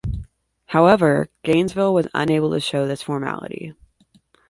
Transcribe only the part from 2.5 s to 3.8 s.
to show this formally.